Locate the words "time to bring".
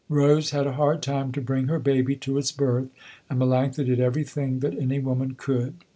1.03-1.67